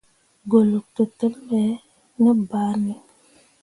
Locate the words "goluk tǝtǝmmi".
0.49-1.41